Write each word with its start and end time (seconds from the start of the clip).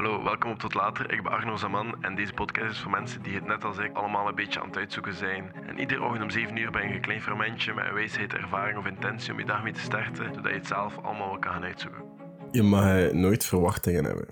Hallo, 0.00 0.22
welkom 0.22 0.50
op 0.50 0.58
Tot 0.58 0.74
Later. 0.74 1.12
Ik 1.12 1.22
ben 1.22 1.32
Arno 1.32 1.56
Zaman 1.56 2.02
en 2.02 2.14
deze 2.14 2.32
podcast 2.32 2.70
is 2.70 2.78
voor 2.78 2.90
mensen 2.90 3.22
die 3.22 3.34
het 3.34 3.46
net 3.46 3.64
als 3.64 3.78
ik 3.78 3.96
allemaal 3.96 4.28
een 4.28 4.34
beetje 4.34 4.60
aan 4.60 4.66
het 4.66 4.76
uitzoeken 4.76 5.14
zijn. 5.14 5.52
En 5.66 5.78
iedere 5.78 6.02
ochtend 6.02 6.22
om 6.22 6.30
7 6.30 6.56
uur 6.56 6.70
ben 6.70 6.88
je 6.88 6.94
een 6.94 7.00
klein 7.00 7.22
fermentje 7.22 7.74
met 7.74 7.84
een 7.86 7.94
wijsheid, 7.94 8.32
ervaring 8.32 8.78
of 8.78 8.86
intentie 8.86 9.32
om 9.32 9.38
je 9.38 9.44
dag 9.44 9.62
mee 9.62 9.72
te 9.72 9.80
starten, 9.80 10.34
zodat 10.34 10.50
je 10.50 10.58
het 10.58 10.66
zelf 10.66 10.98
allemaal 10.98 11.28
wel 11.28 11.38
kan 11.38 11.52
gaan 11.52 11.62
uitzoeken. 11.62 12.02
Je 12.50 12.62
mag 12.62 13.12
nooit 13.12 13.44
verwachtingen 13.44 14.04
hebben. 14.04 14.28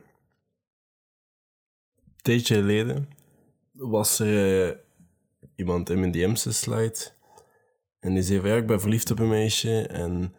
Een 1.96 2.22
tijdje 2.22 2.54
geleden 2.54 3.08
was 3.72 4.18
er 4.18 4.68
eh, 4.68 4.76
iemand 5.56 5.90
in 5.90 6.00
mijn 6.00 6.12
DM's 6.12 6.60
slide 6.60 7.10
en 8.00 8.14
die 8.14 8.22
zei 8.22 8.40
van 8.40 8.48
ja, 8.48 8.56
ik 8.56 8.66
ben 8.66 8.80
verliefd 8.80 9.10
op 9.10 9.18
een 9.18 9.28
meisje 9.28 9.86
en 9.86 10.34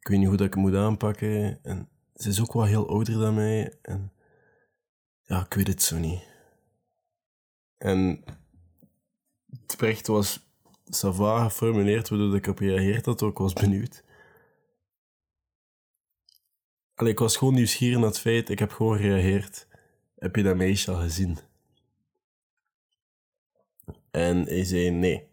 ik 0.00 0.08
weet 0.08 0.18
niet 0.18 0.28
hoe 0.28 0.36
dat 0.36 0.46
ik 0.46 0.54
het 0.54 0.62
moet 0.62 0.76
aanpakken. 0.76 1.58
En 1.62 1.88
ze 2.14 2.28
is 2.28 2.40
ook 2.40 2.52
wel 2.52 2.64
heel 2.64 2.88
ouder 2.88 3.18
dan 3.18 3.34
mij 3.34 3.72
en 3.82 4.12
ja, 5.24 5.44
ik 5.44 5.54
weet 5.54 5.66
het 5.66 5.82
zo 5.82 5.98
niet. 5.98 6.22
En 7.78 8.24
het 9.50 9.76
bericht 9.78 10.06
was 10.06 10.40
sava 10.84 11.44
geformuleerd, 11.44 12.08
waardoor 12.08 12.36
ik 12.36 12.46
op 12.46 12.58
gereageerd 12.58 13.06
had, 13.06 13.22
ook 13.22 13.38
was 13.38 13.52
benieuwd. 13.52 14.02
Allee, 16.94 17.12
ik 17.12 17.18
was 17.18 17.36
gewoon 17.36 17.54
nieuwsgierig 17.54 17.98
naar 17.98 18.06
het 18.06 18.18
feit, 18.18 18.48
ik 18.48 18.58
heb 18.58 18.72
gewoon 18.72 18.96
gereageerd. 18.96 19.66
Heb 20.18 20.36
je 20.36 20.42
dat 20.42 20.56
meisje 20.56 20.90
al 20.90 21.00
gezien? 21.00 21.38
En 24.10 24.44
hij 24.44 24.64
zei 24.64 24.90
nee. 24.90 25.28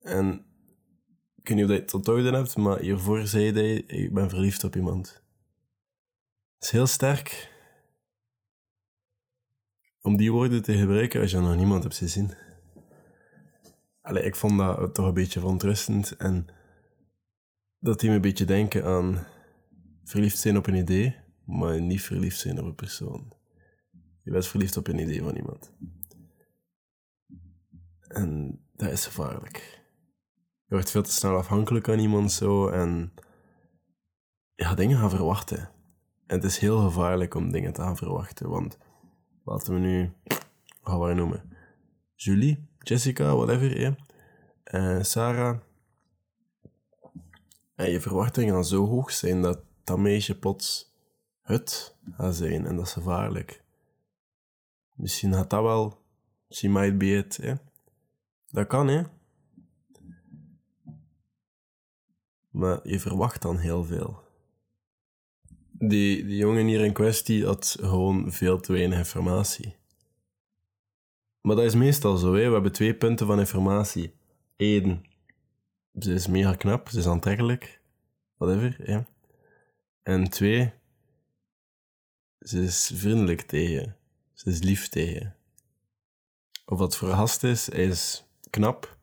En 0.00 0.46
ik 1.36 1.48
weet 1.48 1.56
niet 1.56 1.64
of 1.64 1.70
je 1.70 1.80
het 1.80 1.94
onthouden 1.94 2.34
hebt, 2.34 2.56
maar 2.56 2.78
hiervoor 2.78 3.26
zei 3.26 3.52
hij, 3.52 3.74
ik 3.74 4.14
ben 4.14 4.30
verliefd 4.30 4.64
op 4.64 4.76
iemand. 4.76 5.21
Het 6.62 6.70
is 6.70 6.76
heel 6.76 6.86
sterk 6.86 7.50
om 10.00 10.16
die 10.16 10.32
woorden 10.32 10.62
te 10.62 10.76
gebruiken 10.76 11.20
als 11.20 11.30
je 11.30 11.38
nog 11.38 11.56
niemand 11.56 11.82
hebt 11.82 11.96
gezien. 11.96 12.34
Allee, 14.00 14.22
ik 14.22 14.36
vond 14.36 14.58
dat 14.58 14.94
toch 14.94 15.06
een 15.06 15.14
beetje 15.14 15.40
verontrustend 15.40 16.16
en 16.16 16.46
dat 17.78 18.00
die 18.00 18.08
me 18.08 18.14
een 18.14 18.20
beetje 18.20 18.44
denken 18.44 18.84
aan 18.84 19.26
verliefd 20.04 20.38
zijn 20.38 20.56
op 20.56 20.66
een 20.66 20.74
idee, 20.74 21.16
maar 21.44 21.80
niet 21.80 22.02
verliefd 22.02 22.38
zijn 22.38 22.58
op 22.58 22.64
een 22.64 22.74
persoon. 22.74 23.32
Je 24.22 24.30
bent 24.30 24.46
verliefd 24.46 24.76
op 24.76 24.88
een 24.88 24.98
idee 24.98 25.22
van 25.22 25.36
iemand. 25.36 25.72
En 28.08 28.60
dat 28.72 28.90
is 28.90 29.06
gevaarlijk. 29.06 29.84
Je 30.64 30.74
wordt 30.74 30.90
veel 30.90 31.02
te 31.02 31.12
snel 31.12 31.36
afhankelijk 31.36 31.88
aan 31.88 31.98
iemand 31.98 32.32
zo 32.32 32.68
en 32.68 33.12
ja, 34.54 34.74
dingen 34.74 34.98
gaan 34.98 35.10
verwachten. 35.10 35.80
En 36.26 36.36
het 36.36 36.44
is 36.44 36.58
heel 36.58 36.78
gevaarlijk 36.78 37.34
om 37.34 37.52
dingen 37.52 37.72
te 37.72 37.80
gaan 37.80 37.96
verwachten, 37.96 38.48
want 38.48 38.78
laten 39.44 39.74
we 39.74 39.80
nu, 39.80 40.12
gaan 40.82 41.00
we 41.00 41.14
noemen? 41.14 41.56
Julie, 42.14 42.68
Jessica, 42.78 43.36
whatever, 43.36 43.80
ja. 43.80 43.96
En 44.64 45.04
Sarah. 45.04 45.58
En 47.74 47.90
je 47.90 48.00
verwachtingen 48.00 48.54
gaan 48.54 48.64
zo 48.64 48.86
hoog 48.86 49.10
zijn 49.10 49.42
dat 49.42 49.60
dat 49.84 49.98
meisje 49.98 50.38
plots 50.38 50.94
het 51.42 51.96
gaat 52.12 52.34
zijn 52.34 52.66
en 52.66 52.76
dat 52.76 52.86
is 52.86 52.92
gevaarlijk. 52.92 53.64
Misschien 54.94 55.32
gaat 55.34 55.50
dat 55.50 55.62
wel, 55.62 56.02
she 56.50 56.68
might 56.68 56.98
be 56.98 57.16
it, 57.16 57.36
hè. 57.36 57.54
Dat 58.50 58.66
kan, 58.66 58.88
hè. 58.88 59.02
Maar 62.50 62.88
je 62.88 63.00
verwacht 63.00 63.42
dan 63.42 63.56
heel 63.56 63.84
veel. 63.84 64.21
Die, 65.88 66.26
die 66.26 66.36
jongen 66.36 66.66
hier 66.66 66.84
in 66.84 66.92
kwestie 66.92 67.46
had 67.46 67.76
gewoon 67.80 68.32
veel 68.32 68.60
te 68.60 68.72
weinig 68.72 68.98
informatie. 68.98 69.76
Maar 71.40 71.56
dat 71.56 71.64
is 71.64 71.74
meestal 71.74 72.16
zo. 72.16 72.34
Hè. 72.34 72.46
We 72.46 72.52
hebben 72.52 72.72
twee 72.72 72.94
punten 72.94 73.26
van 73.26 73.38
informatie. 73.38 74.14
Eén, 74.56 75.06
ze 75.98 76.14
is 76.14 76.26
mega 76.26 76.54
knap, 76.54 76.88
ze 76.88 76.98
is 76.98 77.06
aantrekkelijk. 77.06 77.80
Whatever, 78.36 78.76
hè. 78.82 79.00
En 80.02 80.30
twee, 80.30 80.72
ze 82.40 82.62
is 82.62 82.90
vriendelijk 82.94 83.40
tegen. 83.40 83.96
Ze 84.32 84.50
is 84.50 84.62
lief 84.62 84.88
tegen. 84.88 85.36
Of 86.64 86.78
wat 86.78 86.96
verhast 86.96 87.44
is, 87.44 87.66
hij 87.72 87.84
is 87.84 88.24
knap. 88.50 88.96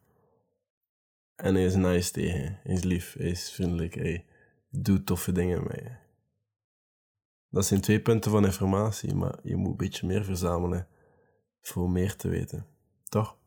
En 1.35 1.55
hij 1.55 1.65
is 1.65 1.75
nice 1.75 2.11
tegen. 2.11 2.59
Hij 2.63 2.73
is 2.73 2.83
lief, 2.83 3.15
hij 3.17 3.29
is 3.29 3.51
vriendelijk, 3.51 3.95
hij 3.95 4.25
doet 4.69 5.05
toffe 5.05 5.31
dingen 5.31 5.63
met 5.63 5.75
je. 5.75 6.07
Dat 7.51 7.65
zijn 7.65 7.81
twee 7.81 8.01
punten 8.01 8.31
van 8.31 8.45
informatie, 8.45 9.15
maar 9.15 9.35
je 9.43 9.55
moet 9.55 9.69
een 9.69 9.77
beetje 9.77 10.07
meer 10.07 10.23
verzamelen 10.23 10.87
voor 11.61 11.89
meer 11.89 12.15
te 12.15 12.27
weten. 12.27 12.65
Toch? 13.03 13.37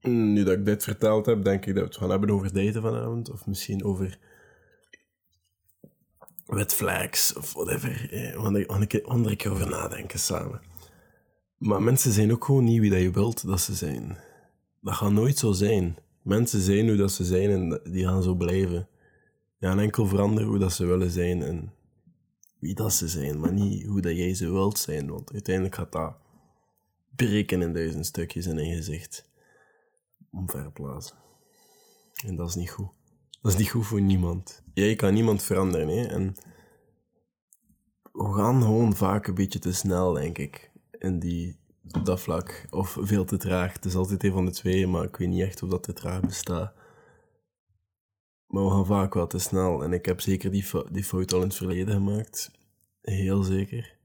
Nu 0.00 0.44
dat 0.44 0.58
ik 0.58 0.64
dit 0.64 0.82
verteld 0.82 1.26
heb, 1.26 1.44
denk 1.44 1.66
ik 1.66 1.74
dat 1.74 1.82
we 1.82 1.88
het 1.88 1.96
gaan 1.96 2.10
hebben 2.10 2.30
over 2.30 2.52
daten 2.52 2.82
vanavond. 2.82 3.30
Of 3.30 3.46
misschien 3.46 3.84
over 3.84 4.18
red 6.46 6.74
flags 6.74 7.34
of 7.34 7.52
whatever. 7.52 8.32
Want 8.36 8.68
andere 9.06 9.36
keer 9.36 9.50
over 9.52 9.68
nadenken 9.68 10.18
samen. 10.18 10.60
Maar 11.56 11.82
mensen 11.82 12.12
zijn 12.12 12.32
ook 12.32 12.44
gewoon 12.44 12.64
niet 12.64 12.80
wie 12.80 12.90
dat 12.90 13.00
je 13.00 13.10
wilt 13.10 13.46
dat 13.46 13.60
ze 13.60 13.74
zijn. 13.74 14.18
Dat 14.80 14.94
gaat 14.94 15.12
nooit 15.12 15.38
zo 15.38 15.52
zijn. 15.52 15.96
Mensen 16.22 16.60
zijn 16.60 16.88
hoe 16.88 16.96
dat 16.96 17.12
ze 17.12 17.24
zijn 17.24 17.50
en 17.50 17.80
die 17.92 18.04
gaan 18.04 18.22
zo 18.22 18.34
blijven. 18.34 18.88
Die 19.58 19.68
gaan 19.68 19.80
enkel 19.80 20.06
veranderen 20.06 20.48
hoe 20.48 20.58
dat 20.58 20.72
ze 20.72 20.86
willen 20.86 21.10
zijn 21.10 21.42
en 21.42 21.72
wie 22.64 22.74
dat 22.74 22.92
ze 22.92 23.08
zijn, 23.08 23.40
maar 23.40 23.52
niet 23.52 23.86
hoe 23.86 24.00
dat 24.00 24.16
jij 24.16 24.34
ze 24.34 24.50
wilt 24.50 24.78
zijn. 24.78 25.10
Want 25.10 25.32
uiteindelijk 25.32 25.74
gaat 25.74 25.92
dat 25.92 26.16
breken 27.16 27.62
in 27.62 27.72
duizend 27.72 28.06
stukjes 28.06 28.46
in 28.46 28.58
een 28.58 28.74
gezicht. 28.74 29.28
Omverplaatsen. 30.30 31.16
En 32.26 32.36
dat 32.36 32.48
is 32.48 32.54
niet 32.54 32.70
goed. 32.70 32.88
Dat 33.40 33.52
is 33.52 33.58
niet 33.58 33.70
goed 33.70 33.86
voor 33.86 34.00
niemand. 34.00 34.62
Jij 34.74 34.94
kan 34.94 35.14
niemand 35.14 35.42
veranderen, 35.42 35.88
hè. 35.88 36.06
En 36.06 36.34
we 38.12 38.32
gaan 38.32 38.62
gewoon 38.62 38.96
vaak 38.96 39.26
een 39.26 39.34
beetje 39.34 39.58
te 39.58 39.72
snel, 39.72 40.12
denk 40.12 40.38
ik, 40.38 40.70
in 40.98 41.18
die, 41.18 41.58
op 41.90 42.04
dat 42.04 42.20
vlak. 42.20 42.66
Of 42.70 42.96
veel 43.00 43.24
te 43.24 43.36
traag. 43.36 43.72
Het 43.72 43.84
is 43.84 43.94
altijd 43.94 44.24
een 44.24 44.32
van 44.32 44.44
de 44.44 44.52
twee, 44.52 44.86
maar 44.86 45.04
ik 45.04 45.16
weet 45.16 45.28
niet 45.28 45.42
echt 45.42 45.62
of 45.62 45.68
dat 45.68 45.82
te 45.82 45.92
traag 45.92 46.20
bestaat. 46.20 46.72
Maar 48.46 48.64
we 48.64 48.70
gaan 48.70 48.86
vaak 48.86 49.14
wel 49.14 49.26
te 49.26 49.38
snel. 49.38 49.84
En 49.84 49.92
ik 49.92 50.06
heb 50.06 50.20
zeker 50.20 50.50
die, 50.50 50.64
die 50.90 51.04
fout 51.04 51.32
al 51.32 51.40
in 51.40 51.46
het 51.46 51.56
verleden 51.56 51.94
gemaakt. 51.94 52.50
Heel 53.00 53.42
zeker. 53.42 53.96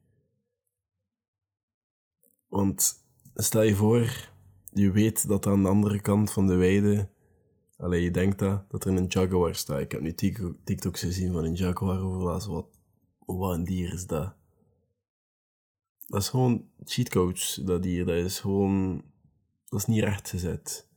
Want 2.48 3.04
stel 3.36 3.62
je 3.62 3.76
voor, 3.76 4.30
je 4.74 4.92
weet 4.92 5.28
dat 5.28 5.48
aan 5.48 5.64
de 5.64 5.70
andere 5.70 6.02
kant 6.02 6.32
van 6.32 6.48
de 6.48 6.56
weide. 6.56 7.10
Alleen 7.78 8.02
je 8.02 8.12
denkt 8.12 8.40
dat, 8.40 8.70
dat 8.70 8.86
er 8.86 8.96
een 8.96 9.06
jaguar 9.08 9.56
staat. 9.56 9.80
Ik 9.80 9.92
heb 9.92 10.02
nu 10.02 10.14
TikToks 10.64 11.00
gezien 11.00 11.34
van 11.34 11.44
een 11.44 11.56
jaguar 11.56 12.04
of 12.04 12.46
wat. 12.46 12.70
Wat 13.26 13.54
een 13.54 13.64
dier 13.64 13.94
is 13.94 14.06
dat? 14.06 14.34
Dat 16.08 16.22
is 16.22 16.30
gewoon 16.30 16.70
cheatcodes, 16.84 17.62
dat 17.66 17.84
dier. 17.84 18.06
Dat 18.06 18.16
is 18.16 18.40
gewoon... 18.40 19.04
Dat 19.66 19.80
is 19.80 19.86
niet 19.86 20.04
rechtgezet. 20.04 20.88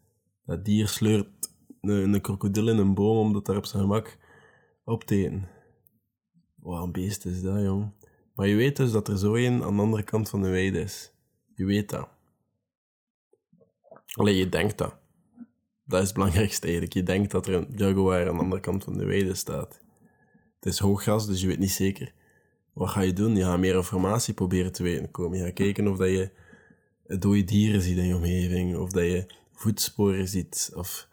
Dat 0.45 0.65
dier 0.65 0.89
sleurt 0.89 1.52
een, 1.91 2.15
een 2.15 2.21
krokodil 2.21 2.69
in 2.69 2.79
een 2.79 2.95
boom 2.95 3.17
omdat 3.17 3.47
daar 3.47 3.57
op 3.57 3.67
zijn 3.67 3.83
gemak 3.83 4.19
op 4.85 5.05
te 5.05 5.15
eten. 5.15 5.49
Wat 6.55 6.83
een 6.83 6.93
beest 6.93 7.25
is 7.25 7.43
dat, 7.43 7.61
jong. 7.61 7.93
Maar 8.35 8.47
je 8.47 8.55
weet 8.55 8.77
dus 8.77 8.93
dat 8.93 9.09
er 9.09 9.19
zo 9.19 9.35
een 9.35 9.63
aan 9.63 9.77
de 9.77 9.83
andere 9.83 10.03
kant 10.03 10.29
van 10.29 10.43
de 10.43 10.49
weide 10.49 10.81
is. 10.81 11.13
Je 11.55 11.65
weet 11.65 11.91
dat. 11.91 12.09
Alleen 14.13 14.37
je 14.37 14.49
denkt 14.49 14.79
dat. 14.79 14.95
Dat 15.85 16.01
is 16.01 16.07
het 16.07 16.15
belangrijkste 16.15 16.63
eigenlijk. 16.63 16.95
Je 16.95 17.03
denkt 17.03 17.31
dat 17.31 17.47
er 17.47 17.55
een 17.55 17.73
jaguar 17.77 18.29
aan 18.29 18.37
de 18.37 18.43
andere 18.43 18.61
kant 18.61 18.85
van 18.85 18.99
de 18.99 19.05
weide 19.05 19.35
staat. 19.35 19.81
Het 20.61 20.73
is 20.73 20.79
hooggras, 20.79 21.27
dus 21.27 21.41
je 21.41 21.47
weet 21.47 21.59
niet 21.59 21.71
zeker. 21.71 22.13
Wat 22.73 22.89
ga 22.89 23.01
je 23.01 23.13
doen? 23.13 23.37
Je 23.37 23.45
gaat 23.45 23.59
meer 23.59 23.75
informatie 23.75 24.35
proberen 24.35 24.73
te 24.73 24.83
weten 24.83 25.11
komen. 25.11 25.39
Je 25.39 25.45
gaat 25.45 25.53
kijken 25.53 25.89
of 25.89 25.97
dat 25.97 26.09
je 26.09 26.31
dode 27.19 27.45
dieren 27.45 27.83
ziet 27.83 27.97
in 27.97 28.07
je 28.07 28.17
omgeving, 28.17 28.77
of 28.77 28.91
dat 28.91 29.05
je 29.05 29.27
voetsporen 29.53 30.29
ziet, 30.29 30.73
of 30.75 31.09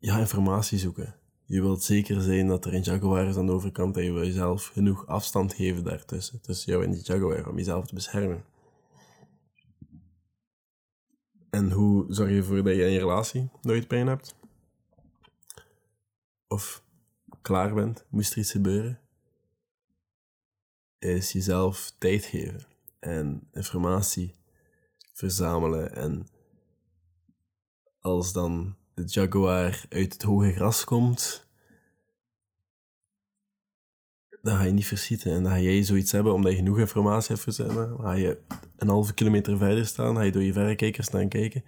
gaat 0.00 0.20
informatie 0.20 0.78
zoeken. 0.78 1.14
Je 1.44 1.60
wilt 1.60 1.82
zeker 1.82 2.20
zijn 2.20 2.46
dat 2.46 2.64
er 2.64 2.74
een 2.74 2.82
jaguar 2.82 3.26
is 3.26 3.36
aan 3.36 3.46
de 3.46 3.52
overkant 3.52 3.96
en 3.96 4.04
je 4.04 4.12
wil 4.12 4.24
jezelf 4.24 4.66
genoeg 4.66 5.06
afstand 5.06 5.54
geven 5.54 5.84
daartussen, 5.84 6.40
tussen 6.40 6.72
jou 6.72 6.84
en 6.84 6.90
die 6.90 7.02
jaguar, 7.02 7.48
om 7.48 7.56
jezelf 7.56 7.86
te 7.86 7.94
beschermen. 7.94 8.44
En 11.50 11.70
hoe 11.70 12.06
zorg 12.08 12.30
je 12.30 12.36
ervoor 12.36 12.62
dat 12.62 12.74
je 12.74 12.84
in 12.84 12.90
je 12.90 12.98
relatie 12.98 13.50
nooit 13.62 13.88
pijn 13.88 14.06
hebt? 14.06 14.36
Of 16.48 16.82
klaar 17.42 17.74
bent, 17.74 18.06
moest 18.08 18.32
er 18.32 18.38
iets 18.38 18.50
gebeuren? 18.50 19.00
Is 20.98 21.32
jezelf 21.32 21.92
tijd 21.98 22.24
geven 22.24 22.66
en 22.98 23.48
informatie 23.52 24.34
verzamelen. 25.12 25.94
En 25.94 26.26
als 28.00 28.32
dan 28.32 28.76
de 28.98 29.04
jaguar 29.06 29.84
uit 29.88 30.12
het 30.12 30.22
hoge 30.22 30.52
gras 30.52 30.84
komt, 30.84 31.48
dan 34.42 34.56
ga 34.56 34.62
je 34.62 34.72
niet 34.72 34.86
verschieten. 34.86 35.32
En 35.32 35.42
dan 35.42 35.52
ga 35.52 35.58
jij 35.58 35.82
zoiets 35.82 36.12
hebben, 36.12 36.32
omdat 36.32 36.52
je 36.52 36.58
genoeg 36.58 36.78
informatie 36.78 37.28
hebt 37.28 37.42
verzinnen. 37.42 37.88
Dan 37.88 38.00
ga 38.00 38.12
je 38.12 38.40
een 38.76 38.88
halve 38.88 39.14
kilometer 39.14 39.56
verder 39.56 39.86
staan, 39.86 40.16
ga 40.16 40.22
je 40.22 40.32
door 40.32 40.42
je 40.42 40.52
verrekijker 40.52 41.04
staan 41.04 41.28
kijken. 41.28 41.64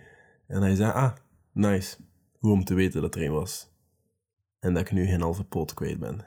En 0.46 0.70
je 0.70 0.76
zeggen, 0.76 0.94
ah, 0.94 1.16
nice. 1.52 1.96
Hoe 2.38 2.52
om 2.52 2.64
te 2.64 2.74
weten 2.74 3.02
dat 3.02 3.14
er 3.14 3.22
een 3.22 3.32
was. 3.32 3.68
En 4.58 4.74
dat 4.74 4.82
ik 4.82 4.92
nu 4.92 5.06
geen 5.06 5.20
halve 5.20 5.44
poot 5.44 5.74
kwijt 5.74 5.98
ben. 5.98 6.24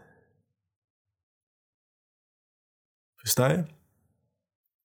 Versta 3.16 3.52
je? 3.52 3.66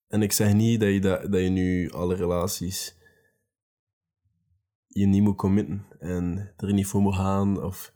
En 0.08 0.22
ik 0.22 0.32
zeg 0.32 0.52
niet 0.52 0.80
dat 0.80 0.88
je, 0.88 1.00
dat, 1.00 1.32
dat 1.32 1.40
je 1.40 1.48
nu 1.48 1.90
alle 1.90 2.14
relaties 2.14 2.97
je 4.98 5.06
niet 5.06 5.22
moet 5.22 5.36
committen 5.36 5.86
en 5.98 6.52
er 6.56 6.72
niet 6.72 6.86
voor 6.86 7.00
moet 7.00 7.14
gaan. 7.14 7.62
Of... 7.62 7.92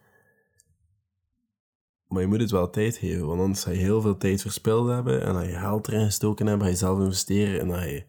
Maar 2.09 2.21
je 2.21 2.27
moet 2.27 2.41
het 2.41 2.51
wel 2.51 2.71
tijd 2.71 2.97
geven, 2.97 3.27
want 3.27 3.41
anders 3.41 3.63
ga 3.63 3.71
je 3.71 3.79
heel 3.79 4.01
veel 4.01 4.17
tijd 4.17 4.41
verspild 4.41 4.89
hebben 4.89 5.23
en 5.23 5.33
dan 5.33 5.47
je 5.47 5.59
geld 5.59 5.89
erin 5.89 6.05
gestoken 6.05 6.47
hebben, 6.47 6.65
ga 6.67 6.73
je 6.73 6.79
zelf 6.79 6.99
investeren 6.99 7.61
en 7.61 7.69
dan 7.69 7.89
je... 7.89 8.05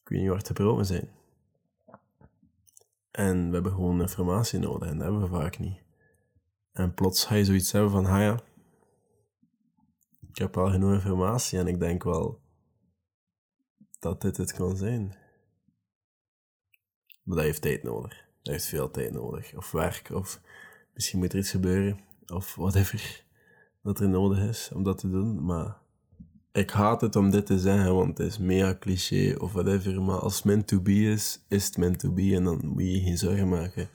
Ik 0.00 0.10
weet 0.10 0.20
niet 0.20 0.28
waar 0.28 0.42
te 0.42 0.52
brood 0.52 0.86
zijn. 0.86 1.08
En 3.10 3.46
we 3.48 3.54
hebben 3.54 3.72
gewoon 3.72 4.00
informatie 4.00 4.58
nodig 4.58 4.88
en 4.88 4.94
dat 4.94 5.02
hebben 5.06 5.22
we 5.22 5.36
vaak 5.36 5.58
niet. 5.58 5.82
En 6.72 6.94
plots 6.94 7.24
ga 7.24 7.34
je 7.34 7.44
zoiets 7.44 7.72
hebben 7.72 7.90
van, 7.90 8.04
ha 8.04 8.20
ja, 8.20 8.40
ik 10.28 10.38
heb 10.38 10.54
wel 10.54 10.70
genoeg 10.70 10.92
informatie 10.92 11.58
en 11.58 11.66
ik 11.66 11.78
denk 11.78 12.02
wel 12.02 12.40
dat 13.98 14.20
dit 14.20 14.36
het 14.36 14.52
kan 14.52 14.76
zijn. 14.76 15.23
Maar 17.24 17.36
dat 17.36 17.44
heeft 17.44 17.62
tijd 17.62 17.82
nodig. 17.82 18.24
Dat 18.42 18.52
heeft 18.52 18.66
veel 18.66 18.90
tijd 18.90 19.12
nodig. 19.12 19.56
Of 19.56 19.70
werk, 19.70 20.10
of 20.12 20.40
misschien 20.94 21.18
moet 21.18 21.32
er 21.32 21.38
iets 21.38 21.50
gebeuren, 21.50 21.98
of 22.26 22.54
whatever 22.54 23.24
dat 23.82 24.00
er 24.00 24.08
nodig 24.08 24.38
is 24.38 24.70
om 24.74 24.82
dat 24.82 24.98
te 24.98 25.10
doen. 25.10 25.44
Maar 25.44 25.76
ik 26.52 26.70
haat 26.70 27.00
het 27.00 27.16
om 27.16 27.30
dit 27.30 27.46
te 27.46 27.58
zeggen, 27.58 27.94
want 27.94 28.18
het 28.18 28.26
is 28.26 28.38
mega 28.38 28.76
cliché 28.78 29.34
of 29.38 29.52
whatever. 29.52 30.02
Maar 30.02 30.18
als 30.18 30.36
het 30.36 30.44
meant 30.44 30.66
to 30.66 30.80
be 30.80 30.92
is, 30.92 31.44
is 31.48 31.66
het 31.66 31.76
meant 31.76 31.98
to 31.98 32.12
be 32.12 32.34
en 32.34 32.44
dan 32.44 32.66
moet 32.66 32.82
je 32.82 33.00
geen 33.00 33.18
zorgen 33.18 33.48
maken. 33.48 33.88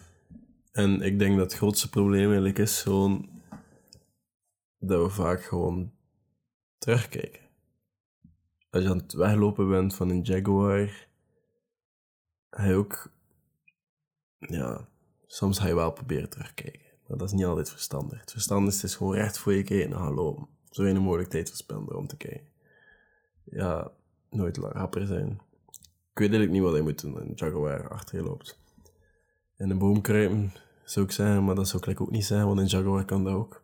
En 0.71 1.01
ik 1.01 1.19
denk 1.19 1.37
dat 1.37 1.51
het 1.51 1.59
grootste 1.59 1.89
probleem 1.89 2.25
eigenlijk 2.25 2.57
is 2.57 2.81
gewoon 2.81 3.29
dat 4.79 5.03
we 5.03 5.09
vaak 5.09 5.43
gewoon 5.43 5.91
terugkijken. 6.77 7.41
Als 8.69 8.83
je 8.83 8.89
aan 8.89 8.97
het 8.97 9.13
weglopen 9.13 9.69
bent 9.69 9.95
van 9.95 10.09
een 10.09 10.21
Jaguar, 10.21 11.07
ga 12.49 12.65
je 12.65 12.75
ook, 12.75 13.11
ja, 14.39 14.88
soms 15.27 15.59
ga 15.59 15.68
je 15.68 15.75
wel 15.75 15.91
proberen 15.91 16.30
terugkijken. 16.30 16.88
Maar 17.07 17.18
dat 17.18 17.27
is 17.27 17.33
niet 17.33 17.45
altijd 17.45 17.69
verstandig. 17.69 18.19
Het 18.19 18.31
verstandigste 18.31 18.86
is 18.86 18.95
gewoon 18.95 19.15
recht 19.15 19.38
voor 19.38 19.53
je 19.53 19.63
kijken 19.63 19.97
en 19.97 20.13
lopen. 20.13 20.47
Zo 20.69 20.81
weinig 20.81 21.03
mogelijk 21.03 21.30
tijd 21.30 21.50
verspillen 21.50 21.97
om 21.97 22.07
te 22.07 22.18
kijken. 22.18 22.47
Ja, 23.44 23.91
nooit 24.30 24.57
rapper 24.57 25.07
zijn. 25.07 25.41
Ik 26.12 26.25
weet 26.25 26.30
eigenlijk 26.30 26.51
niet 26.51 26.62
wat 26.62 26.75
je 26.75 26.81
moet 26.81 27.01
doen 27.01 27.21
een 27.21 27.31
Jaguar 27.36 27.89
achter 27.89 28.18
je 28.18 28.24
loopt. 28.24 28.59
In 29.57 29.69
een 29.69 29.77
boom 29.77 30.01
kruipen, 30.01 30.53
zou 30.83 31.06
ik 31.06 31.12
zeggen, 31.12 31.44
maar 31.44 31.56
dat 31.56 31.68
zou 31.68 31.92
ik 31.92 32.01
ook 32.01 32.12
niet 32.12 32.25
zeggen, 32.25 32.47
want 32.47 32.59
een 32.59 32.65
Jaguar 32.65 33.06
kan 33.06 33.24
dat 33.24 33.33
ook. 33.33 33.63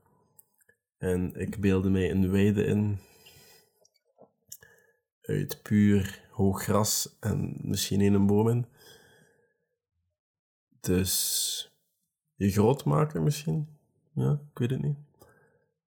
En 0.98 1.36
ik 1.36 1.60
beelde 1.60 1.90
mij 1.90 2.12
een 2.12 2.32
weide 2.32 2.66
in 2.66 3.00
uit 5.22 5.60
puur 5.62 6.24
hoog 6.32 6.64
gras 6.64 7.18
en 7.20 7.58
misschien 7.62 8.02
een 8.02 8.28
boom 8.28 8.50
in. 8.50 8.66
Dus 10.86 11.72
je 12.36 12.52
groot 12.52 12.84
maken 12.84 13.24
misschien. 13.24 13.68
Ja, 14.14 14.32
ik 14.32 14.58
weet 14.58 14.70
het 14.70 14.82
niet. 14.82 14.98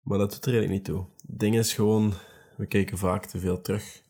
Maar 0.01 0.17
dat 0.17 0.31
doet 0.31 0.45
er 0.45 0.51
eigenlijk 0.51 0.71
niet 0.71 0.95
toe. 0.95 1.05
Het 1.27 1.39
ding 1.39 1.57
is 1.57 1.73
gewoon, 1.73 2.13
we 2.55 2.65
kijken 2.65 2.97
vaak 2.97 3.25
te 3.25 3.39
veel 3.39 3.61
terug. 3.61 4.03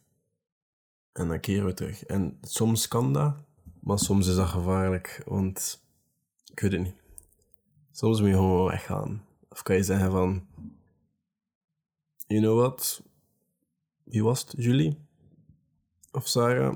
En 1.12 1.28
dan 1.28 1.40
keren 1.40 1.66
we 1.66 1.74
terug. 1.74 2.06
En 2.06 2.38
soms 2.42 2.88
kan 2.88 3.14
dat, 3.14 3.36
maar 3.80 4.00
soms 4.00 4.28
is 4.28 4.36
dat 4.36 4.48
gevaarlijk, 4.48 5.24
want 5.26 5.84
ik 6.52 6.60
weet 6.60 6.72
het 6.72 6.82
niet. 6.82 6.96
Soms 7.92 8.20
moet 8.20 8.30
je 8.30 8.36
gewoon 8.36 8.68
weggaan. 8.68 9.26
Of 9.50 9.64
kan 9.64 9.76
je 9.76 9.84
zeggen 9.84 10.12
van, 10.12 10.48
you 12.28 12.42
know 12.42 12.60
what? 12.60 13.04
Wie 14.04 14.24
was 14.24 14.42
het? 14.42 14.54
Julie? 14.58 14.98
Of 16.12 16.28
Sarah? 16.28 16.76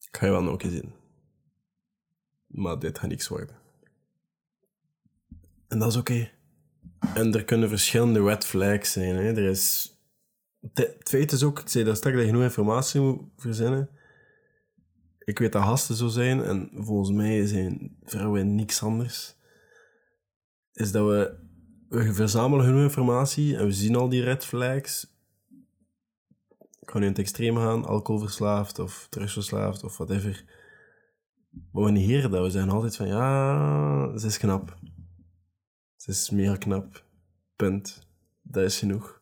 Ik 0.00 0.16
ga 0.16 0.26
je 0.26 0.32
wel 0.32 0.42
nog 0.42 0.62
eens 0.62 0.74
in. 0.74 0.99
Maar 2.50 2.78
dit 2.78 2.98
gaat 2.98 3.08
niks 3.08 3.28
worden. 3.28 3.56
En 5.68 5.78
dat 5.78 5.88
is 5.88 5.96
oké. 5.96 6.30
En 7.14 7.34
er 7.34 7.44
kunnen 7.44 7.68
verschillende 7.68 8.22
red 8.22 8.44
flags 8.44 8.92
zijn. 8.92 9.16
Hè. 9.16 9.32
Er 9.32 9.48
is... 9.48 9.94
Het 10.74 11.08
feit 11.08 11.32
is 11.32 11.42
ook, 11.42 11.58
ik 11.58 11.68
zei 11.68 11.84
dat 11.84 11.96
straks, 11.96 12.16
dat 12.16 12.24
je 12.24 12.30
genoeg 12.30 12.44
informatie 12.46 13.00
moet 13.00 13.22
verzinnen. 13.36 13.90
Ik 15.18 15.38
weet 15.38 15.52
dat 15.52 15.62
gasten 15.62 15.94
zo 15.94 16.08
zijn, 16.08 16.42
en 16.42 16.70
volgens 16.74 17.10
mij 17.10 17.46
zijn 17.46 17.96
vrouwen 18.04 18.54
niks 18.54 18.82
anders. 18.82 19.34
Is 20.72 20.92
dat 20.92 21.06
we, 21.06 21.36
we 21.88 22.12
verzamelen 22.12 22.64
genoeg 22.64 22.82
informatie 22.82 23.56
en 23.56 23.66
we 23.66 23.72
zien 23.72 23.96
al 23.96 24.08
die 24.08 24.22
red 24.22 24.44
flags. 24.44 25.06
Ik 26.80 26.90
ga 26.90 26.98
nu 26.98 27.04
in 27.04 27.10
het 27.10 27.20
extreem 27.20 27.56
gaan, 27.56 27.84
alcoholverslaafd 27.84 28.78
of 28.78 29.06
drugsverslaafd 29.10 29.84
of 29.84 29.96
whatever. 29.96 30.44
Negeren 31.72 32.30
dat. 32.30 32.44
We 32.44 32.50
zijn 32.50 32.70
altijd 32.70 32.96
van, 32.96 33.06
ja, 33.06 34.18
ze 34.18 34.26
is 34.26 34.38
knap. 34.38 34.78
Ze 35.96 36.10
is 36.10 36.30
mega 36.30 36.56
knap. 36.56 37.04
Punt. 37.56 38.06
Dat 38.42 38.64
is 38.64 38.78
genoeg. 38.78 39.20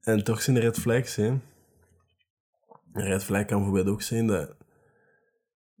En 0.00 0.24
toch 0.24 0.42
zijn 0.42 0.56
er 0.56 0.62
red 0.62 0.78
flags, 0.78 1.16
hè. 1.16 1.26
Een 2.92 3.04
red 3.04 3.24
flag 3.24 3.44
kan 3.44 3.56
bijvoorbeeld 3.56 3.88
ook 3.88 4.02
zijn 4.02 4.26
dat 4.26 4.56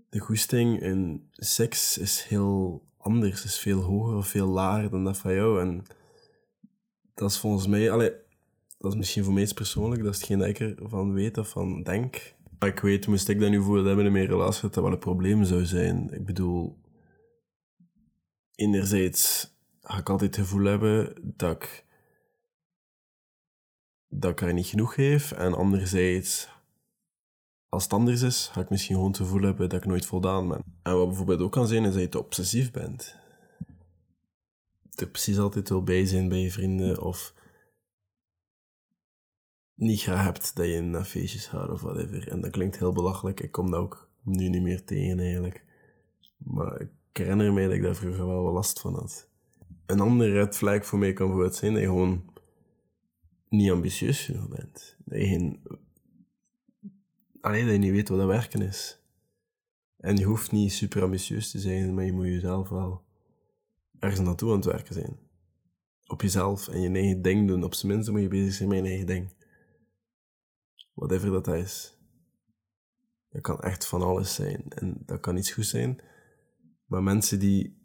de 0.08 0.18
goesting 0.18 0.80
in 0.80 1.28
seks 1.32 1.98
is 1.98 2.22
heel 2.22 2.84
anders, 2.96 3.44
is 3.44 3.58
veel 3.58 3.80
hoger 3.80 4.16
of 4.16 4.26
veel 4.26 4.46
lager 4.46 4.90
dan 4.90 5.04
dat 5.04 5.18
van 5.18 5.34
jou. 5.34 5.60
En 5.60 5.82
dat 7.14 7.30
is 7.30 7.38
volgens 7.38 7.66
mij, 7.66 7.90
allee, 7.90 8.12
dat 8.78 8.92
is 8.92 8.98
misschien 8.98 9.24
voor 9.24 9.32
mij 9.32 9.50
persoonlijk, 9.54 10.02
dat 10.02 10.12
is 10.12 10.18
hetgeen 10.18 10.38
dat 10.38 10.48
ik 10.48 10.58
ervan 10.58 11.12
weet 11.12 11.38
of 11.38 11.48
van 11.48 11.82
denk. 11.82 12.34
Ik 12.66 12.78
weet, 12.78 13.06
moest 13.06 13.28
ik 13.28 13.40
dat 13.40 13.50
nu 13.50 13.62
voor 13.62 13.86
hebben 13.86 14.06
in 14.06 14.12
mijn 14.12 14.26
relatie, 14.26 14.62
dat 14.62 14.74
dat 14.74 14.82
wel 14.84 14.92
een 14.92 14.98
probleem 14.98 15.44
zou 15.44 15.64
zijn. 15.64 16.12
Ik 16.12 16.24
bedoel, 16.24 16.78
enerzijds 18.54 19.52
ga 19.80 19.98
ik 19.98 20.08
altijd 20.08 20.36
het 20.36 20.46
gevoel 20.46 20.64
hebben 20.64 21.14
dat 21.22 21.52
ik, 21.52 21.84
dat 24.08 24.30
ik 24.30 24.38
haar 24.38 24.52
niet 24.52 24.66
genoeg 24.66 24.94
geef. 24.94 25.32
En 25.32 25.54
anderzijds, 25.54 26.48
als 27.68 27.82
het 27.82 27.92
anders 27.92 28.22
is, 28.22 28.48
ga 28.52 28.60
ik 28.60 28.70
misschien 28.70 28.94
gewoon 28.94 29.10
het 29.10 29.20
gevoel 29.20 29.42
hebben 29.42 29.68
dat 29.68 29.82
ik 29.82 29.88
nooit 29.88 30.06
voldaan 30.06 30.48
ben. 30.48 30.62
En 30.82 30.96
wat 30.96 31.06
bijvoorbeeld 31.06 31.40
ook 31.40 31.52
kan 31.52 31.68
zijn, 31.68 31.84
is 31.84 31.92
dat 31.92 32.02
je 32.02 32.08
te 32.08 32.18
obsessief 32.18 32.70
bent. 32.70 33.16
Er 34.94 35.08
precies 35.08 35.38
altijd 35.38 35.68
wil 35.68 35.82
bij 35.82 36.06
zijn 36.06 36.28
bij 36.28 36.38
je 36.38 36.50
vrienden 36.50 37.02
of 37.02 37.34
niet 39.74 40.00
graag 40.00 40.24
hebt 40.24 40.56
dat 40.56 40.66
je 40.66 40.80
naar 40.80 41.04
feestjes 41.04 41.46
gaat 41.46 41.70
of 41.70 41.80
whatever. 41.80 42.28
En 42.28 42.40
dat 42.40 42.50
klinkt 42.50 42.78
heel 42.78 42.92
belachelijk. 42.92 43.40
Ik 43.40 43.52
kom 43.52 43.70
dat 43.70 43.80
ook 43.80 44.08
nu 44.22 44.48
niet 44.48 44.62
meer 44.62 44.84
tegen 44.84 45.18
eigenlijk. 45.18 45.64
Maar 46.36 46.80
ik 46.80 46.90
herinner 47.12 47.52
me 47.52 47.64
dat 47.64 47.72
ik 47.72 47.82
daar 47.82 47.94
vroeger 47.94 48.26
wel 48.26 48.52
last 48.52 48.80
van 48.80 48.94
had. 48.94 49.28
Een 49.86 50.00
andere 50.00 50.32
red 50.32 50.56
flag 50.56 50.86
voor 50.86 50.98
mij 50.98 51.12
kan 51.12 51.26
bijvoorbeeld 51.26 51.56
zijn 51.56 51.72
dat 51.72 51.82
je 51.82 51.88
gewoon 51.88 52.24
niet 53.48 53.70
ambitieus 53.70 54.24
genoeg 54.24 54.48
bent. 54.48 54.96
Dat 55.04 55.18
je 55.20 55.26
geen... 55.26 55.62
Alleen 57.40 57.64
dat 57.64 57.72
je 57.72 57.78
niet 57.78 57.90
weet 57.90 58.08
wat 58.08 58.18
dat 58.18 58.26
werken 58.26 58.62
is. 58.62 58.98
En 59.96 60.16
je 60.16 60.24
hoeft 60.24 60.52
niet 60.52 60.72
super 60.72 61.02
ambitieus 61.02 61.50
te 61.50 61.58
zijn, 61.58 61.94
maar 61.94 62.04
je 62.04 62.12
moet 62.12 62.26
jezelf 62.26 62.68
wel 62.68 63.02
ergens 63.98 64.20
naartoe 64.20 64.50
aan 64.50 64.56
het 64.56 64.64
werken 64.64 64.94
zijn. 64.94 65.18
Op 66.06 66.22
jezelf 66.22 66.68
en 66.68 66.80
je 66.80 66.90
eigen 66.90 67.22
ding 67.22 67.48
doen. 67.48 67.64
Op 67.64 67.74
zijn 67.74 67.92
minst 67.92 68.10
moet 68.10 68.20
je 68.20 68.28
bezig 68.28 68.54
zijn 68.54 68.68
met 68.68 68.78
je 68.78 68.84
eigen 68.84 69.06
ding. 69.06 69.28
Whatever 70.94 71.30
dat 71.30 71.48
is. 71.48 71.98
Dat 73.28 73.42
kan 73.42 73.60
echt 73.60 73.86
van 73.86 74.02
alles 74.02 74.34
zijn. 74.34 74.64
En 74.68 75.02
dat 75.06 75.20
kan 75.20 75.36
iets 75.36 75.52
goed 75.52 75.66
zijn. 75.66 76.02
Maar 76.86 77.02
mensen 77.02 77.38
die 77.38 77.82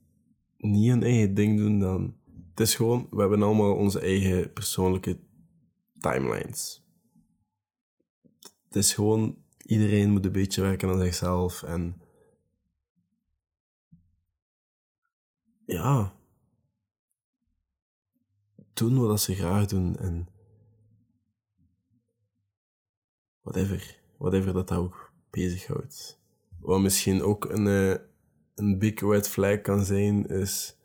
niet 0.57 0.89
hun 0.89 1.03
eigen 1.03 1.33
ding 1.33 1.57
doen, 1.57 1.79
dan... 1.79 2.17
Het 2.49 2.67
is 2.67 2.75
gewoon, 2.75 3.07
we 3.09 3.19
hebben 3.19 3.43
allemaal 3.43 3.75
onze 3.75 3.99
eigen 3.99 4.53
persoonlijke 4.53 5.19
timelines. 5.99 6.85
Het 8.65 8.75
is 8.75 8.93
gewoon, 8.93 9.43
iedereen 9.57 10.09
moet 10.09 10.25
een 10.25 10.31
beetje 10.31 10.61
werken 10.61 10.89
aan 10.89 10.99
zichzelf 10.99 11.63
en... 11.63 12.01
Ja. 15.65 16.15
Doen 18.73 18.99
wat 18.99 19.21
ze 19.21 19.35
graag 19.35 19.65
doen 19.65 19.97
en... 19.97 20.27
Whatever. 23.49 23.97
Whatever 24.17 24.53
dat 24.53 24.71
ook 24.71 25.11
bezighoudt. 25.29 26.19
Wat 26.59 26.79
misschien 26.79 27.21
ook 27.21 27.45
een, 27.45 27.65
uh, 27.65 27.95
een 28.55 28.79
big 28.79 28.99
red 28.99 29.29
flag 29.29 29.61
kan 29.61 29.85
zijn, 29.85 30.27
is 30.27 30.77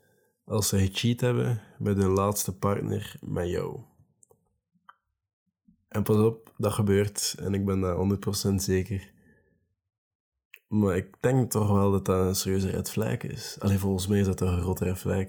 als 0.45 0.67
ze 0.67 0.77
gecheat 0.77 1.19
hebben 1.19 1.61
met 1.77 1.97
hun 1.97 2.09
laatste 2.09 2.57
partner 2.57 3.15
met 3.21 3.49
jou. 3.49 3.79
En 5.87 6.03
pas 6.03 6.17
op, 6.17 6.53
dat 6.57 6.73
gebeurt 6.73 7.35
en 7.39 7.53
ik 7.53 7.65
ben 7.65 7.79
daar 7.79 7.95
100% 7.95 8.53
zeker. 8.55 9.11
Maar 10.67 10.97
ik 10.97 11.15
denk 11.19 11.51
toch 11.51 11.71
wel 11.71 11.91
dat 11.91 12.05
dat 12.05 12.27
een 12.27 12.35
serieuze 12.35 12.69
red 12.69 12.89
flag 12.89 13.17
is. 13.17 13.55
Alleen 13.59 13.79
volgens 13.79 14.07
mij 14.07 14.19
is 14.19 14.25
dat 14.25 14.37
toch 14.37 14.51
een 14.51 14.61
grote 14.61 14.83
red 14.83 14.97
flag. 14.97 15.25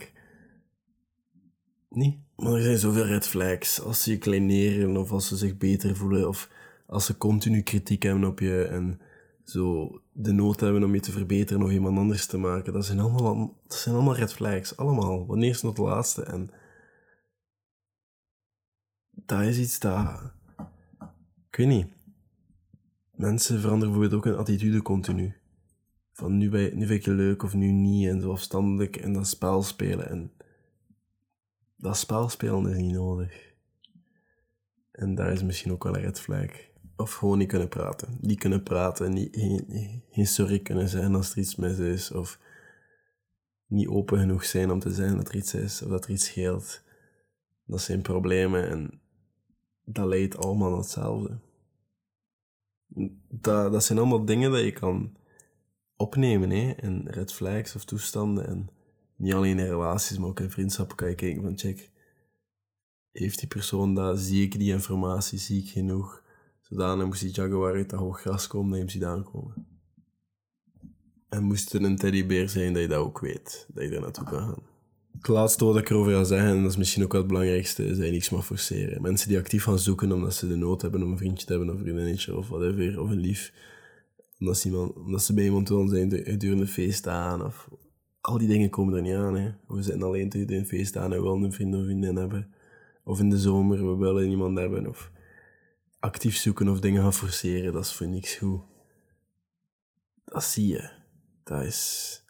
Niet? 1.88 2.18
Maar 2.36 2.52
er 2.52 2.62
zijn 2.62 2.78
zoveel 2.78 3.06
red 3.06 3.26
flags. 3.26 3.80
Als 3.80 4.02
ze 4.02 4.10
je 4.10 4.18
kleineren 4.18 4.96
of 4.96 5.12
als 5.12 5.28
ze 5.28 5.36
zich 5.36 5.56
beter 5.56 5.96
voelen 5.96 6.28
of 6.28 6.48
als 6.86 7.06
ze 7.06 7.16
continu 7.16 7.62
kritiek 7.62 8.02
hebben 8.02 8.24
op 8.24 8.38
je 8.38 8.64
en 8.64 9.00
zo 9.44 9.90
de 10.12 10.32
nood 10.32 10.60
hebben 10.60 10.84
om 10.84 10.94
je 10.94 11.00
te 11.00 11.12
verbeteren 11.12 11.62
of 11.62 11.70
iemand 11.70 11.98
anders 11.98 12.26
te 12.26 12.38
maken. 12.38 12.72
Dat 12.72 12.84
zijn 12.84 12.98
allemaal, 12.98 13.60
dat 13.66 13.78
zijn 13.78 13.94
allemaal 13.94 14.16
red 14.16 14.32
flags. 14.32 14.76
Allemaal. 14.76 15.26
Wanneer 15.26 15.50
is 15.50 15.62
het 15.62 15.78
laatste? 15.78 16.22
En 16.22 16.50
dat 19.10 19.40
is 19.40 19.58
iets 19.58 19.78
dat... 19.78 20.32
Ik 21.48 21.56
weet 21.56 21.66
niet. 21.66 21.86
Mensen 23.14 23.60
veranderen 23.60 23.94
bijvoorbeeld 23.94 24.24
ook 24.24 24.32
hun 24.32 24.40
attitude 24.40 24.82
continu. 24.82 25.36
Van 26.12 26.36
nu, 26.36 26.48
ben, 26.48 26.78
nu 26.78 26.86
vind 26.86 26.98
ik 27.00 27.04
je 27.04 27.12
leuk 27.12 27.42
of 27.42 27.54
nu 27.54 27.70
niet. 27.70 28.08
En 28.08 28.20
zo 28.20 28.30
afstandelijk 28.30 28.96
en 28.96 29.12
dat 29.12 29.26
spel 29.26 29.62
spelen. 29.62 30.08
En 30.08 30.32
dat 31.76 31.96
spel 31.96 32.28
spelen 32.28 32.66
is 32.66 32.76
niet 32.76 32.92
nodig. 32.92 33.54
En 34.90 35.14
daar 35.14 35.32
is 35.32 35.42
misschien 35.42 35.72
ook 35.72 35.84
wel 35.84 35.96
een 35.96 36.00
red 36.00 36.20
flag. 36.20 36.50
Of 36.96 37.12
gewoon 37.12 37.38
niet 37.38 37.48
kunnen 37.48 37.68
praten. 37.68 38.18
Niet 38.20 38.38
kunnen 38.38 38.62
praten, 38.62 39.12
niet, 39.12 39.36
geen, 40.10 40.26
sorry 40.26 40.58
kunnen 40.60 40.88
zijn 40.88 41.14
als 41.14 41.30
er 41.30 41.38
iets 41.38 41.56
mis 41.56 41.78
is. 41.78 42.10
Of 42.10 42.38
niet 43.66 43.88
open 43.88 44.18
genoeg 44.18 44.44
zijn 44.44 44.70
om 44.70 44.78
te 44.78 44.92
zijn 44.92 45.16
dat 45.16 45.28
er 45.28 45.36
iets 45.36 45.54
is 45.54 45.82
of 45.82 45.88
dat 45.88 46.04
er 46.04 46.10
iets 46.10 46.24
scheelt. 46.24 46.82
Dat 47.64 47.80
zijn 47.80 48.02
problemen 48.02 48.68
en 48.68 49.00
dat 49.84 50.06
leidt 50.06 50.36
allemaal 50.36 50.68
naar 50.68 50.78
hetzelfde. 50.78 51.38
Dat, 53.28 53.72
dat 53.72 53.84
zijn 53.84 53.98
allemaal 53.98 54.24
dingen 54.24 54.50
dat 54.50 54.60
je 54.60 54.72
kan 54.72 55.16
opnemen, 55.96 56.50
hè? 56.50 56.70
En 56.70 57.10
red 57.10 57.32
flags 57.32 57.74
of 57.74 57.84
toestanden. 57.84 58.46
En 58.46 58.68
niet 59.16 59.32
alleen 59.32 59.58
in 59.58 59.66
relaties, 59.66 60.18
maar 60.18 60.28
ook 60.28 60.40
in 60.40 60.50
vriendschappen 60.50 60.96
kan 60.96 61.08
je 61.08 61.14
kijken 61.14 61.42
van, 61.42 61.58
check, 61.58 61.90
heeft 63.12 63.38
die 63.38 63.48
persoon 63.48 63.94
dat? 63.94 64.18
Zie 64.18 64.42
ik 64.42 64.58
die 64.58 64.72
informatie? 64.72 65.38
Zie 65.38 65.62
ik 65.62 65.68
genoeg? 65.68 66.24
Zodanig 66.68 67.06
moest 67.06 67.20
die 67.20 67.30
jaguar 67.30 67.74
uit 67.74 67.90
dat 67.90 68.00
hoog 68.00 68.20
gras 68.20 68.46
komen, 68.46 68.70
dan 68.70 68.80
je 68.80 68.90
ziet 68.90 69.04
aankomen. 69.04 69.66
En 71.28 71.42
moest 71.42 71.72
het 71.72 71.82
een 71.82 71.96
teddybeer 71.96 72.48
zijn, 72.48 72.72
dat 72.72 72.82
je 72.82 72.88
dat 72.88 72.98
ook 72.98 73.20
weet. 73.20 73.66
Dat 73.72 73.84
je 73.84 73.90
daar 73.90 74.00
naartoe 74.00 74.24
kan 74.24 74.38
gaan. 74.38 74.62
Het 75.18 75.28
laatste 75.28 75.64
wat 75.64 75.76
ik 75.76 75.90
erover 75.90 76.12
ga 76.12 76.24
zeggen, 76.24 76.48
en 76.48 76.62
dat 76.62 76.70
is 76.70 76.76
misschien 76.76 77.02
ook 77.02 77.12
wel 77.12 77.20
het 77.20 77.30
belangrijkste, 77.30 77.84
is 77.84 77.96
dat 77.96 78.06
je 78.06 78.12
niks 78.12 78.30
mag 78.30 78.46
forceren. 78.46 79.02
Mensen 79.02 79.28
die 79.28 79.38
actief 79.38 79.64
gaan 79.64 79.78
zoeken 79.78 80.12
omdat 80.12 80.34
ze 80.34 80.48
de 80.48 80.56
nood 80.56 80.82
hebben 80.82 81.02
om 81.02 81.10
een 81.10 81.18
vriendje 81.18 81.46
te 81.46 81.52
hebben, 81.52 81.70
of 81.70 81.76
een 81.76 81.82
vriendinnetje, 81.82 82.36
of 82.36 82.48
whatever, 82.48 83.00
of 83.00 83.10
een 83.10 83.20
lief. 83.20 83.52
Omdat 84.38 84.58
ze, 84.58 84.68
iemand, 84.68 84.94
omdat 84.94 85.22
ze 85.22 85.34
bij 85.34 85.44
iemand 85.44 85.68
willen 85.68 85.88
zijn 85.88 86.10
gedurende 86.10 86.66
feest 86.66 87.08
aan, 87.08 87.44
of... 87.44 87.68
Al 88.20 88.38
die 88.38 88.48
dingen 88.48 88.70
komen 88.70 88.94
er 88.94 89.02
niet 89.02 89.14
aan, 89.14 89.36
hè. 89.36 89.50
We 89.68 89.82
zitten 89.82 90.02
alleen 90.02 90.28
te 90.28 90.54
een 90.54 90.66
feest 90.66 90.96
aan 90.96 91.12
en 91.12 91.18
we 91.18 91.22
willen 91.22 91.42
een 91.42 91.52
vriend 91.52 91.74
of 91.74 91.84
vriendin 91.84 92.16
hebben. 92.16 92.54
Of 93.04 93.20
in 93.20 93.30
de 93.30 93.38
zomer, 93.38 93.90
we 93.90 93.96
willen 93.96 94.30
iemand 94.30 94.58
hebben, 94.58 94.88
of 94.88 95.10
actief 96.06 96.36
zoeken 96.36 96.68
of 96.68 96.80
dingen 96.80 97.02
gaan 97.02 97.12
forceren, 97.12 97.72
dat 97.72 97.84
is 97.84 97.92
voor 97.92 98.06
niks 98.06 98.34
goed. 98.34 98.60
Dat 100.24 100.44
zie 100.44 100.66
je. 100.66 100.90
Dat 101.44 101.62
is... 101.62 102.24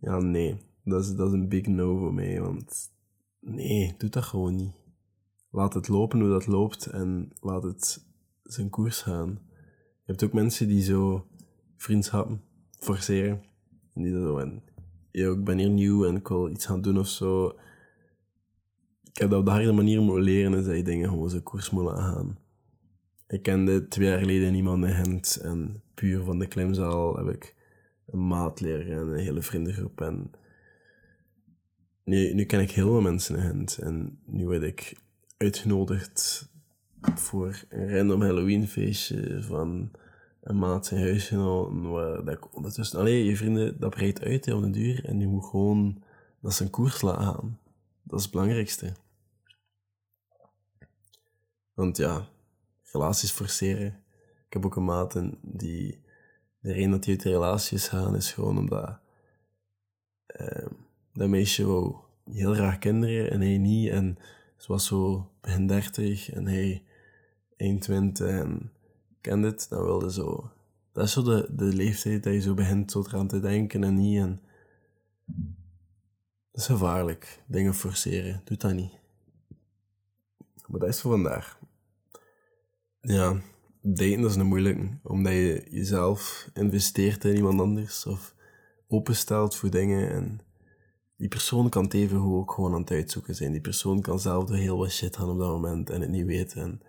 Ja, 0.00 0.18
nee. 0.18 0.60
Dat 0.84 1.04
is, 1.04 1.14
dat 1.14 1.26
is 1.28 1.32
een 1.32 1.48
big 1.48 1.66
no 1.66 1.98
voor 1.98 2.14
mij, 2.14 2.40
want... 2.40 2.92
Nee, 3.40 3.94
doe 3.98 4.10
dat 4.10 4.24
gewoon 4.24 4.54
niet. 4.54 4.72
Laat 5.50 5.74
het 5.74 5.88
lopen 5.88 6.20
hoe 6.20 6.28
dat 6.28 6.46
loopt 6.46 6.86
en 6.86 7.32
laat 7.40 7.62
het 7.62 8.06
zijn 8.42 8.70
koers 8.70 9.02
gaan. 9.02 9.28
Je 10.04 10.06
hebt 10.06 10.24
ook 10.24 10.32
mensen 10.32 10.68
die 10.68 10.82
zo 10.82 11.26
vriendschappen 11.76 12.42
forceren. 12.78 13.42
En 13.94 14.02
die 14.02 14.12
zo 14.12 14.38
en... 14.38 14.62
Yo, 15.10 15.32
ik 15.32 15.44
ben 15.44 15.58
hier 15.58 15.70
nieuw 15.70 16.06
en 16.06 16.16
ik 16.16 16.28
wil 16.28 16.48
iets 16.48 16.66
gaan 16.66 16.80
doen 16.80 16.98
of 16.98 17.08
zo 17.08 17.58
heb 19.20 19.30
dat 19.30 19.38
op 19.38 19.44
de 19.44 19.50
harde 19.50 19.72
manier 19.72 20.02
moeten 20.02 20.24
leren 20.24 20.54
en 20.54 20.64
zij 20.64 20.82
dingen 20.82 21.08
gewoon 21.08 21.30
zijn 21.30 21.42
koers 21.42 21.70
moeten 21.70 21.96
gaan. 21.96 22.38
Ik 23.28 23.42
kende 23.42 23.88
twee 23.88 24.08
jaar 24.08 24.18
geleden 24.18 24.54
iemand 24.54 24.84
in 24.84 24.94
Gent 24.94 25.36
en 25.42 25.82
puur 25.94 26.22
van 26.22 26.38
de 26.38 26.46
klimzaal 26.46 27.16
heb 27.16 27.28
ik 27.28 27.54
een 28.06 28.26
maat 28.26 28.60
leren 28.60 28.98
en 28.98 29.08
een 29.08 29.18
hele 29.18 29.42
vriendengroep. 29.42 30.00
En 30.00 30.30
nu, 32.04 32.34
nu 32.34 32.44
ken 32.44 32.60
ik 32.60 32.70
heel 32.70 32.86
veel 32.86 33.00
mensen 33.00 33.36
in 33.36 33.42
Gent 33.42 33.78
en 33.78 34.18
nu 34.24 34.44
word 34.46 34.62
ik 34.62 34.96
uitgenodigd 35.36 36.48
voor 37.00 37.64
een 37.68 37.96
random 37.96 38.22
Halloween 38.22 38.68
feestje 38.68 39.42
van 39.42 39.90
een 40.40 40.58
maat 40.58 40.86
zijn 40.86 41.00
huisje 41.00 41.36
waar 41.36 42.24
dat 42.24 42.34
ik 42.34 42.54
ondertussen... 42.54 43.10
Je 43.10 43.36
vrienden, 43.36 43.80
dat 43.80 43.90
breidt 43.90 44.22
uit 44.22 44.52
op 44.52 44.62
de 44.62 44.70
duur 44.70 45.04
en 45.04 45.20
je 45.20 45.26
moet 45.26 45.44
gewoon 45.44 46.02
dat 46.40 46.54
zijn 46.54 46.70
koers 46.70 47.00
laten 47.00 47.24
gaan. 47.24 47.58
Dat 48.02 48.18
is 48.18 48.24
het 48.24 48.32
belangrijkste. 48.32 48.92
Want 51.80 51.96
ja, 51.96 52.28
relaties 52.92 53.30
forceren. 53.30 54.02
Ik 54.46 54.52
heb 54.52 54.64
ook 54.64 54.76
een 54.76 54.84
maat 54.84 55.16
en 55.16 55.38
die... 55.42 56.00
De 56.60 56.72
reden 56.72 56.90
dat 56.90 57.04
hij 57.04 57.14
uit 57.14 57.22
de 57.22 57.30
relaties 57.30 57.88
gaan 57.88 58.16
is 58.16 58.32
gewoon 58.32 58.58
omdat... 58.58 58.98
Uh, 60.40 60.66
dat 61.12 61.28
meisje 61.28 61.66
wou 61.66 61.94
heel 62.24 62.54
graag 62.54 62.78
kinderen 62.78 63.30
en 63.30 63.40
hij 63.40 63.58
niet. 63.58 63.90
En 63.90 64.18
ze 64.56 64.72
was 64.72 64.86
zo 64.86 65.30
begin 65.40 65.66
dertig 65.66 66.30
en 66.30 66.46
hij 66.46 66.84
21 67.56 68.26
en 68.28 68.72
kende 69.20 69.48
het. 69.48 69.66
Dan 69.68 69.84
wilde 69.84 70.12
zo... 70.12 70.50
Dat 70.92 71.04
is 71.04 71.12
zo 71.12 71.22
de, 71.22 71.48
de 71.50 71.64
leeftijd 71.64 72.22
dat 72.22 72.32
je 72.32 72.40
zo 72.40 72.54
begint 72.54 72.90
zo 72.90 73.04
eraan 73.06 73.28
te 73.28 73.40
denken 73.40 73.84
en 73.84 73.94
niet. 73.94 74.18
En 74.18 74.40
dat 76.50 76.60
is 76.60 76.66
gevaarlijk. 76.66 77.42
Dingen 77.46 77.74
forceren. 77.74 78.40
Doe 78.44 78.56
dat 78.56 78.72
niet. 78.72 78.98
Maar 80.66 80.80
dat 80.80 80.88
is 80.88 81.00
voor 81.00 81.10
vandaag. 81.10 81.59
Ja, 83.00 83.40
daten 83.82 84.24
is 84.24 84.34
een 84.34 84.46
moeilijke. 84.46 84.98
Omdat 85.02 85.32
je 85.32 85.66
jezelf 85.70 86.48
investeert 86.54 87.24
in 87.24 87.36
iemand 87.36 87.60
anders. 87.60 88.06
Of 88.06 88.34
openstelt 88.88 89.56
voor 89.56 89.70
dingen. 89.70 90.10
En 90.10 90.40
die 91.16 91.28
persoon 91.28 91.68
kan 91.68 91.84
het 91.84 91.94
even 91.94 92.20
ook 92.20 92.52
gewoon 92.52 92.74
aan 92.74 92.80
het 92.80 92.90
uitzoeken 92.90 93.34
zijn. 93.34 93.52
Die 93.52 93.60
persoon 93.60 94.00
kan 94.00 94.20
zelf 94.20 94.44
door 94.44 94.56
heel 94.56 94.78
wat 94.78 94.90
shit 94.90 95.16
gaan 95.16 95.30
op 95.30 95.38
dat 95.38 95.48
moment 95.48 95.90
en 95.90 96.00
het 96.00 96.10
niet 96.10 96.26
weten. 96.26 96.62
En 96.62 96.80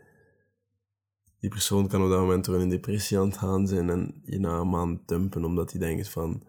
die 1.39 1.49
persoon 1.49 1.87
kan 1.87 2.03
op 2.03 2.09
dat 2.09 2.19
moment 2.19 2.45
door 2.45 2.55
een 2.55 2.69
depressie 2.69 3.19
aan 3.19 3.27
het 3.27 3.37
gaan 3.37 3.67
zijn 3.67 3.89
en 3.89 4.21
je 4.25 4.39
na 4.39 4.59
een 4.59 4.69
maand 4.69 5.07
dumpen 5.07 5.45
omdat 5.45 5.71
hij 5.71 5.79
denkt 5.79 6.09
van... 6.09 6.43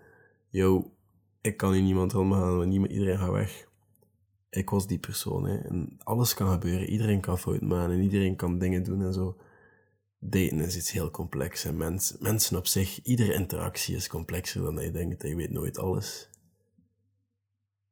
Yo, 0.50 0.92
ik 1.40 1.57
kan 1.57 1.73
hier 1.73 1.83
niemand 1.83 2.12
gaan, 2.12 2.57
want 2.57 2.73
iedereen 2.73 3.19
gaat 3.19 3.31
weg. 3.31 3.69
Ik 4.50 4.71
was 4.71 4.87
die 4.87 4.99
persoon, 4.99 5.47
hè. 5.47 5.57
En 5.57 5.99
alles 6.02 6.35
kan 6.35 6.52
gebeuren. 6.52 6.88
Iedereen 6.88 7.21
kan 7.21 7.38
fouten 7.38 7.66
maken 7.66 7.92
en 7.92 8.02
iedereen 8.02 8.37
kan 8.37 8.59
dingen 8.59 8.83
doen 8.83 9.02
en 9.02 9.12
zo. 9.12 9.37
Daten 10.25 10.61
is 10.61 10.76
iets 10.76 10.91
heel 10.91 11.11
complex. 11.11 11.64
En 11.64 11.76
mens, 11.76 12.17
mensen 12.19 12.57
op 12.57 12.67
zich, 12.67 13.02
iedere 13.02 13.35
interactie 13.35 13.97
is 13.97 14.09
complexer 14.09 14.62
dan 14.62 14.85
je 14.85 14.91
denkt. 14.91 15.23
Je 15.23 15.37
weet 15.37 15.50
nooit 15.50 15.79
alles. 15.79 16.29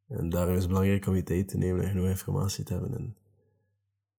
En 0.08 0.28
daarom 0.28 0.54
is 0.54 0.60
het 0.60 0.68
belangrijk 0.68 1.06
om 1.06 1.14
je 1.14 1.22
tijd 1.22 1.48
te 1.48 1.56
nemen 1.56 1.82
en 1.82 1.88
genoeg 1.88 2.06
informatie 2.06 2.64
te 2.64 2.72
hebben. 2.72 2.94
En 2.94 3.16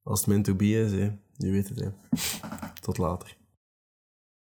als 0.04 0.20
het 0.20 0.28
meant 0.28 0.46
to 0.46 0.56
be 0.56 0.66
is, 0.66 0.92
hè, 0.92 1.12
je 1.38 1.52
weet 1.52 1.70
het. 1.70 1.80
Hè. 1.80 1.90
Tot 2.82 2.98
later. 2.98 3.38